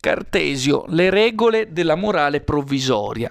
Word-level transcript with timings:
Cartesio 0.00 0.84
le 0.88 1.10
regole 1.10 1.72
della 1.72 1.94
morale 1.94 2.40
provvisoria. 2.40 3.30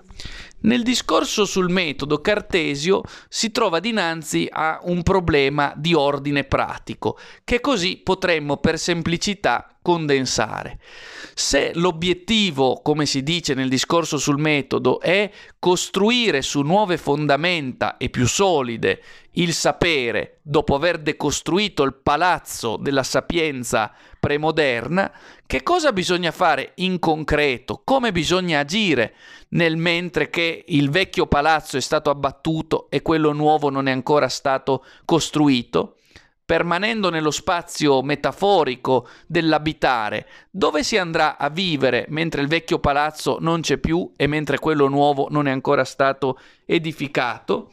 Nel 0.62 0.84
discorso 0.84 1.46
sul 1.46 1.72
metodo 1.72 2.22
Cartesio 2.22 3.02
si 3.28 3.50
trova 3.52 3.80
dinanzi 3.80 4.48
a 4.52 4.80
un 4.84 5.02
problema 5.02 5.74
di 5.76 5.96
ordine 5.96 6.44
pratico, 6.44 7.18
che 7.44 7.60
così 7.60 7.98
potremmo 7.98 8.58
per 8.58 8.78
semplicità 8.78 9.79
condensare. 9.82 10.80
Se 11.34 11.72
l'obiettivo, 11.76 12.82
come 12.82 13.06
si 13.06 13.24
dice 13.24 13.54
nel 13.54 13.70
discorso 13.70 14.18
sul 14.18 14.38
metodo, 14.38 15.00
è 15.00 15.32
costruire 15.58 16.42
su 16.42 16.62
nuove 16.62 16.98
fondamenta 16.98 17.98
e 17.98 18.10
più 18.10 18.28
solide 18.28 19.02
il 19.34 19.54
sapere 19.54 20.40
dopo 20.42 20.76
aver 20.76 20.98
decostruito 20.98 21.84
il 21.84 21.94
palazzo 21.94 22.76
della 22.78 23.04
sapienza 23.04 23.94
premoderna, 24.20 25.12
che 25.46 25.64
cosa 25.64 25.94
bisogna 25.94 26.32
fare 26.32 26.74
in 26.76 27.00
concreto? 27.00 27.82
Come 27.86 28.12
bisogna 28.12 28.60
agire 28.60 29.16
nel 29.50 29.78
mentre 29.78 30.30
che 30.30 30.66
il 30.68 30.90
vecchio 30.90 31.26
palazzo 31.28 31.78
è 31.78 31.82
stato 31.82 32.10
abbattuto 32.10 32.90
e 32.90 33.02
quello 33.02 33.32
nuovo 33.32 33.70
non 33.70 33.88
è 33.88 33.92
ancora 33.92 34.28
stato 34.28 34.84
costruito? 35.06 35.96
Permanendo 36.50 37.12
nello 37.12 37.30
spazio 37.30 38.02
metaforico 38.02 39.08
dell'abitare, 39.28 40.28
dove 40.50 40.84
si 40.84 40.98
andrà 40.98 41.38
a 41.38 41.48
vivere 41.52 42.08
mentre 42.10 42.42
il 42.42 42.48
vecchio 42.48 42.80
palazzo 42.80 43.38
non 43.40 43.62
c'è 43.62 43.78
più 43.78 44.14
e 44.16 44.26
mentre 44.26 44.58
quello 44.58 44.88
nuovo 44.88 45.28
non 45.30 45.48
è 45.48 45.52
ancora 45.52 45.84
stato 45.84 46.40
edificato? 46.66 47.70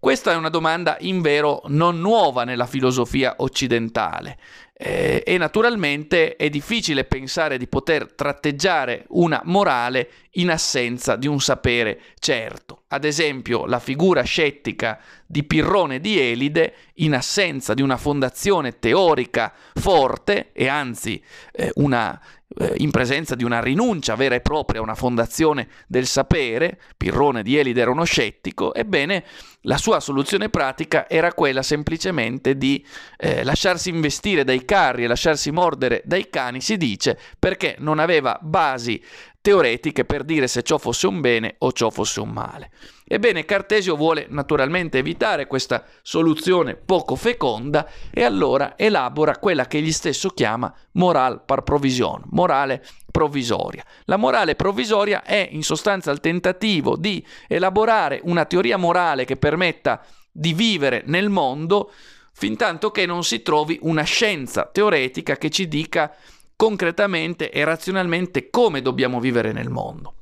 Questa 0.00 0.32
è 0.32 0.34
una 0.34 0.48
domanda 0.48 0.96
in 1.02 1.20
vero 1.20 1.62
non 1.66 2.00
nuova 2.00 2.42
nella 2.42 2.66
filosofia 2.66 3.34
occidentale 3.36 4.36
eh, 4.72 5.22
e 5.26 5.36
naturalmente 5.36 6.36
è 6.36 6.48
difficile 6.48 7.04
pensare 7.04 7.58
di 7.58 7.68
poter 7.68 8.14
tratteggiare 8.14 9.04
una 9.10 9.42
morale 9.44 10.08
in 10.32 10.50
assenza 10.50 11.16
di 11.16 11.26
un 11.26 11.40
sapere 11.40 12.00
certo. 12.18 12.82
Ad 12.88 13.04
esempio, 13.04 13.66
la 13.66 13.78
figura 13.78 14.22
scettica 14.22 15.00
di 15.26 15.44
Pirrone 15.44 16.00
di 16.00 16.18
Elide, 16.18 16.74
in 16.94 17.14
assenza 17.14 17.74
di 17.74 17.82
una 17.82 17.96
fondazione 17.96 18.78
teorica 18.78 19.52
forte 19.74 20.50
e 20.52 20.68
anzi 20.68 21.22
eh, 21.52 21.70
una 21.76 22.20
eh, 22.58 22.74
in 22.78 22.90
presenza 22.90 23.36
di 23.36 23.44
una 23.44 23.60
rinuncia 23.60 24.16
vera 24.16 24.34
e 24.34 24.40
propria 24.40 24.80
a 24.80 24.82
una 24.82 24.96
fondazione 24.96 25.68
del 25.86 26.06
sapere, 26.06 26.80
Pirrone 26.96 27.44
di 27.44 27.56
Elide 27.56 27.80
era 27.80 27.90
uno 27.90 28.04
scettico, 28.04 28.74
ebbene 28.74 29.24
la 29.62 29.76
sua 29.76 30.00
soluzione 30.00 30.48
pratica 30.48 31.08
era 31.08 31.32
quella 31.32 31.62
semplicemente 31.62 32.56
di 32.56 32.84
eh, 33.18 33.44
lasciarsi 33.44 33.90
investire 33.90 34.42
dai 34.42 34.64
carri 34.64 35.04
e 35.04 35.06
lasciarsi 35.06 35.52
mordere 35.52 36.02
dai 36.04 36.28
cani, 36.28 36.60
si 36.60 36.76
dice, 36.76 37.16
perché 37.38 37.76
non 37.78 37.98
aveva 38.00 38.36
basi 38.42 39.00
teoretiche 39.40 40.04
per 40.04 40.24
dire 40.24 40.46
se 40.46 40.62
ciò 40.62 40.78
fosse 40.78 41.06
un 41.06 41.20
bene 41.20 41.54
o 41.58 41.72
ciò 41.72 41.90
fosse 41.90 42.20
un 42.20 42.30
male. 42.30 42.70
Ebbene, 43.04 43.44
Cartesio 43.44 43.96
vuole 43.96 44.26
naturalmente 44.28 44.98
evitare 44.98 45.46
questa 45.46 45.84
soluzione 46.02 46.76
poco 46.76 47.16
feconda 47.16 47.88
e 48.10 48.22
allora 48.22 48.76
elabora 48.76 49.38
quella 49.38 49.66
che 49.66 49.78
egli 49.78 49.92
stesso 49.92 50.28
chiama 50.30 50.72
moral 50.92 51.42
par 51.44 51.62
provision, 51.62 52.22
morale 52.30 52.84
provvisoria. 53.10 53.84
La 54.04 54.16
morale 54.16 54.54
provvisoria 54.54 55.24
è 55.24 55.48
in 55.50 55.62
sostanza 55.62 56.10
il 56.10 56.20
tentativo 56.20 56.96
di 56.96 57.24
elaborare 57.48 58.20
una 58.24 58.44
teoria 58.44 58.76
morale 58.76 59.24
che 59.24 59.36
permetta 59.36 60.04
di 60.30 60.52
vivere 60.52 61.02
nel 61.06 61.30
mondo 61.30 61.90
fin 62.32 62.56
tanto 62.56 62.90
che 62.90 63.06
non 63.06 63.24
si 63.24 63.42
trovi 63.42 63.78
una 63.82 64.04
scienza 64.04 64.68
teoretica 64.72 65.36
che 65.36 65.50
ci 65.50 65.66
dica 65.66 66.14
concretamente 66.60 67.50
e 67.50 67.64
razionalmente 67.64 68.50
come 68.50 68.82
dobbiamo 68.82 69.18
vivere 69.18 69.50
nel 69.50 69.70
mondo. 69.70 70.16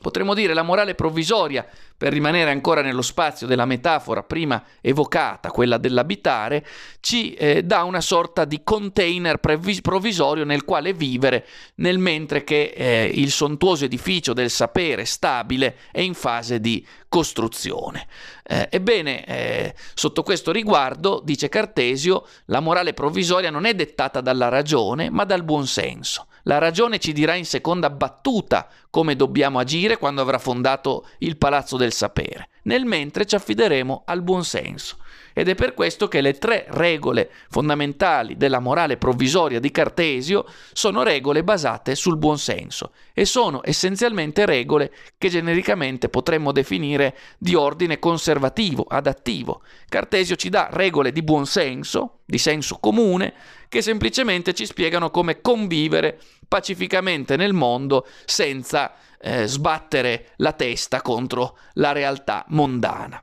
Potremmo 0.00 0.32
dire 0.32 0.54
la 0.54 0.62
morale 0.62 0.94
provvisoria, 0.94 1.66
per 1.96 2.10
rimanere 2.10 2.50
ancora 2.50 2.80
nello 2.80 3.02
spazio 3.02 3.46
della 3.46 3.66
metafora 3.66 4.22
prima 4.22 4.62
evocata, 4.80 5.50
quella 5.50 5.76
dell'abitare, 5.76 6.66
ci 7.00 7.34
eh, 7.34 7.62
dà 7.64 7.82
una 7.82 8.00
sorta 8.00 8.46
di 8.46 8.62
container 8.64 9.36
previs- 9.36 9.82
provvisorio 9.82 10.44
nel 10.44 10.64
quale 10.64 10.94
vivere, 10.94 11.46
nel 11.76 11.98
mentre 11.98 12.44
che 12.44 12.72
eh, 12.74 13.10
il 13.14 13.30
sontuoso 13.30 13.84
edificio 13.84 14.32
del 14.32 14.48
sapere 14.48 15.04
stabile 15.04 15.76
è 15.92 16.00
in 16.00 16.14
fase 16.14 16.60
di 16.60 16.84
costruzione. 17.14 18.08
Eh, 18.42 18.66
ebbene, 18.72 19.24
eh, 19.24 19.74
sotto 19.94 20.24
questo 20.24 20.50
riguardo, 20.50 21.20
dice 21.22 21.48
Cartesio, 21.48 22.26
la 22.46 22.58
morale 22.58 22.92
provvisoria 22.92 23.50
non 23.50 23.66
è 23.66 23.74
dettata 23.74 24.20
dalla 24.20 24.48
ragione, 24.48 25.10
ma 25.10 25.22
dal 25.22 25.44
buonsenso. 25.44 26.26
La 26.42 26.58
ragione 26.58 26.98
ci 26.98 27.12
dirà 27.12 27.34
in 27.34 27.46
seconda 27.46 27.88
battuta 27.88 28.68
come 28.90 29.14
dobbiamo 29.14 29.60
agire 29.60 29.96
quando 29.96 30.22
avrà 30.22 30.38
fondato 30.38 31.06
il 31.18 31.36
palazzo 31.36 31.76
del 31.76 31.92
sapere. 31.92 32.48
Nel 32.62 32.84
mentre 32.84 33.26
ci 33.26 33.36
affideremo 33.36 34.02
al 34.06 34.20
buonsenso. 34.22 34.96
Ed 35.32 35.48
è 35.48 35.54
per 35.54 35.74
questo 35.74 36.08
che 36.08 36.20
le 36.20 36.38
tre 36.38 36.66
regole 36.68 37.30
fondamentali 37.50 38.36
della 38.36 38.60
morale 38.60 38.96
provvisoria 38.96 39.58
di 39.58 39.70
Cartesio 39.70 40.46
sono 40.72 41.02
regole 41.02 41.42
basate 41.42 41.94
sul 41.94 42.18
buonsenso 42.18 42.92
e 43.12 43.24
sono 43.24 43.60
essenzialmente 43.64 44.46
regole 44.46 44.92
che 45.18 45.28
genericamente 45.28 46.08
potremmo 46.08 46.52
definire 46.52 47.16
di 47.38 47.54
ordine 47.54 47.98
conservativo, 47.98 48.84
adattivo. 48.88 49.62
Cartesio 49.88 50.36
ci 50.36 50.48
dà 50.48 50.68
regole 50.70 51.10
di 51.10 51.22
buonsenso, 51.22 52.20
di 52.24 52.38
senso 52.38 52.78
comune, 52.78 53.34
che 53.68 53.82
semplicemente 53.82 54.54
ci 54.54 54.66
spiegano 54.66 55.10
come 55.10 55.40
convivere 55.40 56.20
pacificamente 56.46 57.36
nel 57.36 57.52
mondo 57.52 58.06
senza 58.24 58.94
eh, 59.20 59.46
sbattere 59.46 60.32
la 60.36 60.52
testa 60.52 61.02
contro 61.02 61.58
la 61.74 61.92
realtà 61.92 62.44
mondana. 62.48 63.22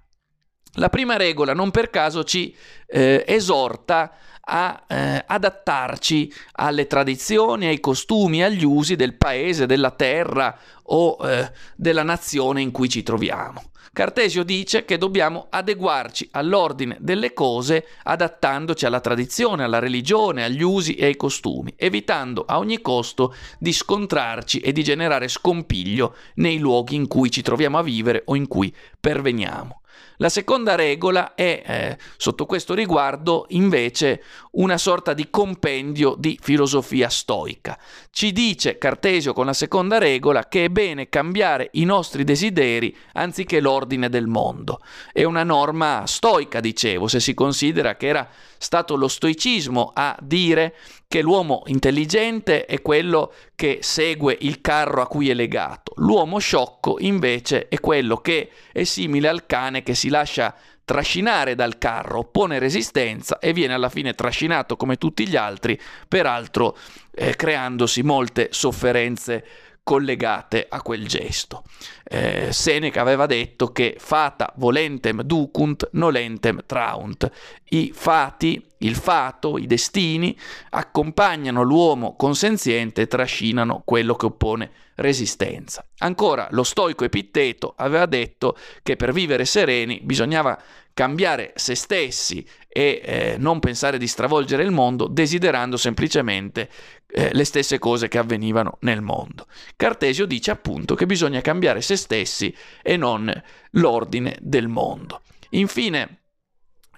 La 0.76 0.90
prima 0.90 1.18
regola 1.18 1.54
non 1.54 1.70
per 1.70 1.90
caso 1.90 2.24
ci 2.24 2.56
eh, 2.88 3.24
esorta 3.28 4.14
a 4.40 4.84
eh, 4.88 5.24
adattarci 5.28 6.34
alle 6.54 6.88
tradizioni, 6.88 7.68
ai 7.68 7.80
costumi, 7.80 8.44
agli 8.44 8.64
usi 8.64 8.96
del 8.96 9.16
paese, 9.16 9.66
della 9.66 9.92
terra 9.92 10.58
o 10.84 11.18
eh, 11.22 11.52
della 11.76 12.04
nazione 12.04 12.62
in 12.62 12.72
cui 12.72 12.90
ci 12.90 13.04
troviamo. 13.04 13.64
Cartesio 13.94 14.44
dice 14.44 14.86
che 14.86 14.98
dobbiamo 14.98 15.48
adeguarci 15.50 16.30
all'ordine 16.32 16.96
delle 17.02 17.34
cose 17.34 17.86
adattandoci 18.04 18.86
alla 18.86 19.02
tradizione, 19.02 19.66
alla 19.66 19.80
religione, 19.80 20.46
agli 20.46 20.64
usi 20.64 20.96
e 20.96 21.08
ai 21.08 21.18
costumi, 21.18 21.74
evitando 21.76 22.46
a 22.48 22.58
ogni 22.58 22.80
costo 22.80 23.36
di 23.60 23.74
scontrarci 23.74 24.60
e 24.60 24.72
di 24.72 24.82
generare 24.82 25.28
scompiglio 25.28 26.16
nei 26.36 26.58
luoghi 26.58 26.96
in 26.96 27.08
cui 27.08 27.30
ci 27.30 27.42
troviamo 27.42 27.80
a 27.80 27.84
vivere 27.84 28.22
o 28.28 28.36
in 28.36 28.48
cui 28.48 28.74
perveniamo. 28.98 29.81
La 30.18 30.30
seconda 30.30 30.76
regola 30.76 31.34
è, 31.34 31.64
eh, 31.66 31.98
sotto 32.18 32.46
questo 32.46 32.74
riguardo, 32.74 33.46
invece 33.50 34.24
una 34.52 34.78
sorta 34.78 35.14
di 35.14 35.30
compendio 35.30 36.16
di 36.18 36.38
filosofia 36.42 37.10
stoica. 37.10 37.78
Ci 38.12 38.32
dice 38.32 38.78
Cartesio 38.78 39.34
con 39.34 39.46
la 39.46 39.54
seconda 39.54 39.98
regola 39.98 40.48
che 40.48 40.66
è 40.66 40.70
bene 40.70 41.10
cambiare 41.10 41.70
i 41.74 41.86
nostri 41.86 42.24
desideri 42.24 42.96
anziché 43.14 43.60
l'ordine 43.60 44.10
del 44.10 44.28
mondo. 44.28 44.82
È 45.12 45.24
una 45.24 45.44
norma 45.44 46.04
stoica, 46.06 46.60
dicevo, 46.60 47.08
se 47.08 47.20
si 47.20 47.34
considera 47.34 47.96
che 47.96 48.08
era 48.08 48.30
stato 48.58 48.96
lo 48.96 49.08
stoicismo 49.08 49.92
a 49.94 50.16
dire 50.22 50.76
che 51.12 51.22
l'uomo 51.22 51.64
intelligente 51.66 52.66
è 52.66 52.82
quello 52.82 53.34
che 53.54 53.80
segue 53.82 54.38
il 54.40 54.62
carro 54.62 55.02
a 55.02 55.08
cui 55.08 55.30
è 55.30 55.34
legato. 55.34 55.92
L'uomo 55.98 56.40
sciocco 56.40 56.96
invece 57.00 57.68
è 57.68 57.82
quello 57.82 58.16
che 58.16 58.50
è 58.72 58.86
simile 58.86 59.28
al 59.28 59.46
cane 59.46 59.84
che 59.84 59.94
si 59.94 60.08
lascia 60.08 60.56
trascinare 60.86 61.54
dal 61.54 61.78
carro, 61.78 62.20
oppone 62.20 62.60
resistenza 62.60 63.40
e 63.40 63.52
viene 63.52 63.74
alla 63.74 63.90
fine 63.90 64.14
trascinato 64.14 64.78
come 64.78 64.96
tutti 64.96 65.28
gli 65.28 65.36
altri, 65.36 65.78
peraltro 66.08 66.78
eh, 67.14 67.36
creandosi 67.36 68.04
molte 68.04 68.48
sofferenze 68.52 69.46
collegate 69.84 70.66
a 70.70 70.82
quel 70.82 71.06
gesto. 71.06 71.64
Eh, 72.06 72.54
Seneca 72.54 73.02
aveva 73.02 73.26
detto 73.26 73.74
che 73.74 73.98
fata 74.00 74.54
volentem 74.56 75.24
ducunt, 75.24 75.90
nolentem 75.92 76.64
traunt. 76.66 77.30
I 77.66 77.92
fati, 77.94 78.71
il 78.82 78.96
fato, 78.96 79.58
i 79.58 79.68
destini 79.68 80.38
accompagnano 80.70 81.62
l'uomo 81.64 82.16
consenziente 82.16 83.02
e 83.02 83.08
trascinano 83.08 83.82
quello 83.86 84.16
che 84.16 84.28
oppone 84.28 84.72
resistenza. 84.96 85.86
Ancora, 86.00 86.48
lo 86.52 86.64
stoico 86.64 87.04
Epitteto 87.04 87.74
aveva 87.76 88.06
detto 88.06 88.56
che 88.84 88.96
per 88.96 89.12
vivere 89.12 89.46
sereni 89.46 90.00
bisognava 90.04 90.60
cambiare 90.94 91.54
se 91.56 91.76
stessi 91.76 92.46
e 92.68 93.02
eh, 93.04 93.36
non 93.38 93.60
pensare 93.60 93.98
di 93.98 94.08
stravolgere 94.08 94.64
il 94.64 94.72
mondo 94.72 95.08
desiderando 95.08 95.78
semplicemente 95.78 96.70
eh, 97.08 97.30
le 97.34 97.44
stesse 97.46 97.80
cose 97.80 98.08
che 98.08 98.18
avvenivano 98.18 98.78
nel 98.82 99.02
mondo. 99.02 99.48
Cartesio 99.76 100.26
dice 100.26 100.52
appunto 100.52 100.96
che 100.96 101.06
bisogna 101.06 101.42
cambiare 101.42 101.82
se 101.82 101.96
stessi 101.96 102.54
e 102.82 102.98
non 102.98 103.32
l'ordine 103.72 104.38
del 104.42 104.68
mondo. 104.68 105.22
Infine, 105.52 106.20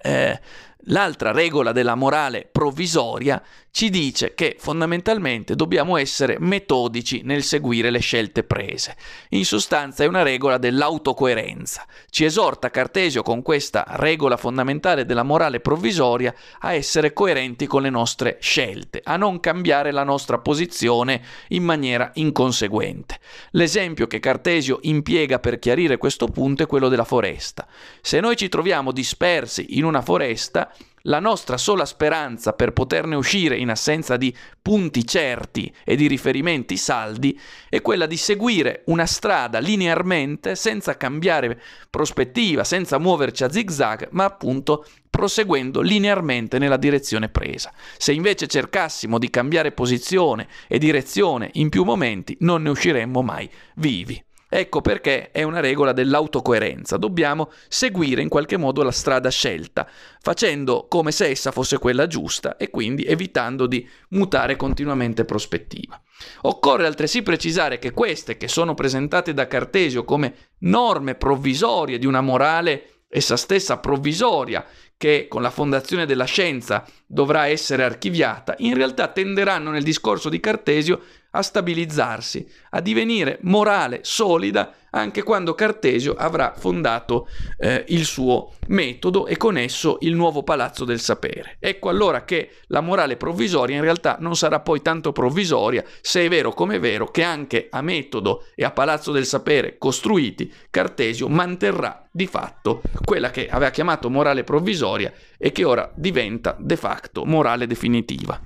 eh, 0.02 0.40
L'altra 0.88 1.30
regola 1.30 1.72
della 1.72 1.94
morale 1.94 2.46
provvisoria 2.50 3.42
ci 3.70 3.90
dice 3.90 4.34
che 4.34 4.54
fondamentalmente 4.56 5.56
dobbiamo 5.56 5.96
essere 5.96 6.36
metodici 6.38 7.22
nel 7.24 7.42
seguire 7.42 7.90
le 7.90 7.98
scelte 7.98 8.44
prese. 8.44 8.94
In 9.30 9.44
sostanza 9.44 10.04
è 10.04 10.06
una 10.06 10.22
regola 10.22 10.58
dell'autocoerenza. 10.58 11.84
Ci 12.08 12.24
esorta 12.24 12.70
Cartesio 12.70 13.22
con 13.22 13.42
questa 13.42 13.84
regola 13.88 14.36
fondamentale 14.36 15.04
della 15.04 15.24
morale 15.24 15.58
provvisoria 15.58 16.32
a 16.60 16.74
essere 16.74 17.12
coerenti 17.12 17.66
con 17.66 17.82
le 17.82 17.90
nostre 17.90 18.36
scelte, 18.40 19.00
a 19.02 19.16
non 19.16 19.40
cambiare 19.40 19.90
la 19.90 20.04
nostra 20.04 20.38
posizione 20.38 21.20
in 21.48 21.64
maniera 21.64 22.12
inconseguente. 22.14 23.18
L'esempio 23.52 24.06
che 24.06 24.20
Cartesio 24.20 24.78
impiega 24.82 25.40
per 25.40 25.58
chiarire 25.58 25.96
questo 25.96 26.28
punto 26.28 26.62
è 26.62 26.66
quello 26.66 26.88
della 26.88 27.04
foresta. 27.04 27.66
Se 28.00 28.20
noi 28.20 28.36
ci 28.36 28.48
troviamo 28.48 28.92
dispersi 28.92 29.78
in 29.78 29.84
una 29.84 30.00
foresta, 30.00 30.72
la 31.06 31.18
nostra 31.18 31.56
sola 31.58 31.84
speranza 31.84 32.52
per 32.52 32.72
poterne 32.72 33.14
uscire 33.14 33.56
in 33.56 33.70
assenza 33.70 34.16
di 34.16 34.34
punti 34.62 35.06
certi 35.06 35.72
e 35.84 35.96
di 35.96 36.06
riferimenti 36.06 36.76
saldi 36.76 37.38
è 37.68 37.82
quella 37.82 38.06
di 38.06 38.16
seguire 38.16 38.82
una 38.86 39.06
strada 39.06 39.58
linearmente 39.58 40.54
senza 40.54 40.96
cambiare 40.96 41.60
prospettiva, 41.90 42.64
senza 42.64 42.98
muoverci 42.98 43.44
a 43.44 43.50
zigzag, 43.50 44.08
ma 44.12 44.24
appunto 44.24 44.86
proseguendo 45.10 45.80
linearmente 45.80 46.58
nella 46.58 46.78
direzione 46.78 47.28
presa. 47.28 47.72
Se 47.98 48.12
invece 48.12 48.46
cercassimo 48.46 49.18
di 49.18 49.30
cambiare 49.30 49.72
posizione 49.72 50.48
e 50.66 50.78
direzione 50.78 51.50
in 51.54 51.68
più 51.68 51.84
momenti, 51.84 52.36
non 52.40 52.62
ne 52.62 52.70
usciremmo 52.70 53.22
mai 53.22 53.48
vivi. 53.74 54.22
Ecco 54.56 54.82
perché 54.82 55.32
è 55.32 55.42
una 55.42 55.58
regola 55.58 55.92
dell'autocoerenza, 55.92 56.96
dobbiamo 56.96 57.50
seguire 57.66 58.22
in 58.22 58.28
qualche 58.28 58.56
modo 58.56 58.84
la 58.84 58.92
strada 58.92 59.28
scelta, 59.28 59.84
facendo 60.20 60.86
come 60.88 61.10
se 61.10 61.26
essa 61.26 61.50
fosse 61.50 61.78
quella 61.78 62.06
giusta 62.06 62.56
e 62.56 62.70
quindi 62.70 63.02
evitando 63.02 63.66
di 63.66 63.84
mutare 64.10 64.54
continuamente 64.54 65.24
prospettiva. 65.24 66.00
Occorre 66.42 66.86
altresì 66.86 67.24
precisare 67.24 67.80
che 67.80 67.90
queste, 67.90 68.36
che 68.36 68.46
sono 68.46 68.74
presentate 68.74 69.34
da 69.34 69.48
Cartesio 69.48 70.04
come 70.04 70.52
norme 70.60 71.16
provvisorie 71.16 71.98
di 71.98 72.06
una 72.06 72.20
morale 72.20 73.00
essa 73.08 73.36
stessa 73.36 73.78
provvisoria, 73.78 74.64
che 74.96 75.26
con 75.28 75.42
la 75.42 75.50
fondazione 75.50 76.06
della 76.06 76.26
scienza 76.26 76.86
dovrà 77.06 77.48
essere 77.48 77.82
archiviata, 77.82 78.54
in 78.58 78.74
realtà 78.74 79.08
tenderanno 79.08 79.70
nel 79.70 79.82
discorso 79.82 80.28
di 80.28 80.38
Cartesio 80.38 81.00
a 81.36 81.42
stabilizzarsi, 81.42 82.46
a 82.70 82.80
divenire 82.80 83.38
morale 83.42 84.00
solida 84.02 84.72
anche 84.94 85.22
quando 85.22 85.54
Cartesio 85.54 86.14
avrà 86.14 86.54
fondato 86.56 87.28
eh, 87.58 87.84
il 87.88 88.04
suo 88.04 88.52
metodo 88.68 89.26
e 89.26 89.36
con 89.36 89.58
esso 89.58 89.98
il 90.00 90.14
nuovo 90.14 90.42
palazzo 90.42 90.84
del 90.84 91.00
sapere. 91.00 91.56
Ecco 91.58 91.88
allora 91.88 92.24
che 92.24 92.50
la 92.68 92.80
morale 92.80 93.16
provvisoria 93.16 93.76
in 93.76 93.82
realtà 93.82 94.16
non 94.20 94.36
sarà 94.36 94.60
poi 94.60 94.82
tanto 94.82 95.12
provvisoria 95.12 95.84
se 96.00 96.24
è 96.24 96.28
vero 96.28 96.52
come 96.52 96.76
è 96.76 96.80
vero 96.80 97.10
che 97.10 97.22
anche 97.22 97.66
a 97.70 97.82
metodo 97.82 98.44
e 98.54 98.64
a 98.64 98.70
palazzo 98.70 99.10
del 99.10 99.26
sapere 99.26 99.78
costruiti 99.78 100.52
Cartesio 100.70 101.28
manterrà 101.28 102.06
di 102.10 102.26
fatto 102.26 102.82
quella 103.04 103.30
che 103.30 103.48
aveva 103.48 103.70
chiamato 103.70 104.08
morale 104.08 104.44
provvisoria 104.44 105.12
e 105.36 105.50
che 105.50 105.64
ora 105.64 105.90
diventa 105.94 106.56
de 106.58 106.76
facto 106.76 107.24
morale 107.24 107.66
definitiva. 107.66 108.40